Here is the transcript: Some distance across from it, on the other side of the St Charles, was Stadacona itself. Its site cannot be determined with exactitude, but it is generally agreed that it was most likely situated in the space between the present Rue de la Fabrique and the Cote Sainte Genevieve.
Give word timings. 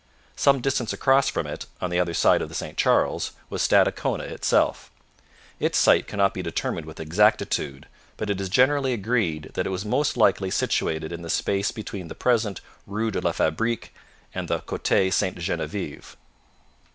Some 0.35 0.61
distance 0.61 0.93
across 0.93 1.29
from 1.29 1.45
it, 1.45 1.67
on 1.79 1.91
the 1.91 1.99
other 1.99 2.15
side 2.15 2.41
of 2.41 2.49
the 2.49 2.55
St 2.55 2.75
Charles, 2.75 3.33
was 3.51 3.61
Stadacona 3.61 4.23
itself. 4.23 4.89
Its 5.59 5.77
site 5.77 6.07
cannot 6.07 6.33
be 6.33 6.41
determined 6.41 6.87
with 6.87 6.99
exactitude, 6.99 7.85
but 8.17 8.27
it 8.27 8.41
is 8.41 8.49
generally 8.49 8.93
agreed 8.93 9.51
that 9.53 9.67
it 9.67 9.69
was 9.69 9.85
most 9.85 10.17
likely 10.17 10.49
situated 10.49 11.11
in 11.11 11.21
the 11.21 11.29
space 11.29 11.69
between 11.69 12.07
the 12.07 12.15
present 12.15 12.61
Rue 12.87 13.11
de 13.11 13.21
la 13.21 13.31
Fabrique 13.31 13.89
and 14.33 14.47
the 14.47 14.61
Cote 14.61 14.87
Sainte 15.13 15.37
Genevieve. 15.37 16.17